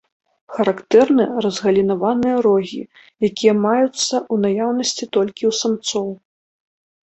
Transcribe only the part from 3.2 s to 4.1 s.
якія маюцца